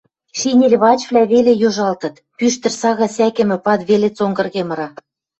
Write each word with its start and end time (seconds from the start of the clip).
Шинель 0.39 0.77
пачвлӓ 0.83 1.21
веле 1.31 1.53
йожалтыт, 1.61 2.15
пӱштӹр 2.37 2.71
сага 2.81 3.07
сӓкӹмӹ 3.15 3.57
пад 3.65 3.79
веле 3.89 4.09
цонгырге 4.17 4.61
мыра 4.69 4.87